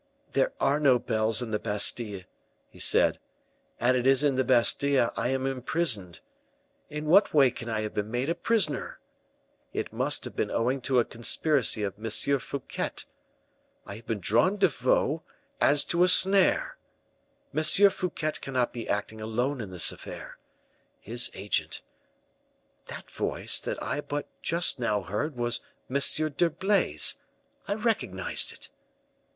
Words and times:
"There 0.31 0.51
are 0.59 0.79
no 0.79 0.97
bells 0.97 1.43
in 1.43 1.51
the 1.51 1.59
Bastile," 1.59 2.23
he 2.71 2.79
said, 2.79 3.19
"and 3.79 3.95
it 3.95 4.07
is 4.07 4.23
in 4.23 4.33
the 4.33 4.43
Bastile 4.43 5.11
I 5.15 5.27
am 5.29 5.45
imprisoned. 5.45 6.21
In 6.89 7.05
what 7.05 7.35
way 7.35 7.51
can 7.51 7.69
I 7.69 7.81
have 7.81 7.93
been 7.93 8.09
made 8.09 8.27
a 8.27 8.33
prisoner? 8.33 8.97
It 9.73 9.93
must 9.93 10.25
have 10.25 10.35
been 10.35 10.49
owing 10.49 10.81
to 10.81 10.97
a 10.97 11.05
conspiracy 11.05 11.83
of 11.83 12.03
M. 12.03 12.39
Fouquet. 12.39 12.93
I 13.85 13.97
have 13.97 14.07
been 14.07 14.19
drawn 14.21 14.57
to 14.57 14.69
Vaux, 14.69 15.23
as 15.61 15.83
to 15.83 16.03
a 16.03 16.07
snare. 16.07 16.77
M. 17.55 17.61
Fouquet 17.61 18.31
cannot 18.41 18.73
be 18.73 18.89
acting 18.89 19.21
alone 19.21 19.61
in 19.61 19.69
this 19.69 19.91
affair. 19.91 20.39
His 20.99 21.29
agent 21.35 21.83
That 22.87 23.11
voice 23.11 23.59
that 23.59 23.77
I 23.83 24.01
but 24.01 24.25
just 24.41 24.79
now 24.79 25.03
heard 25.03 25.35
was 25.37 25.59
M. 25.91 25.97
d'Herblay's; 26.31 27.19
I 27.67 27.75
recognized 27.75 28.51
it. 28.51 28.71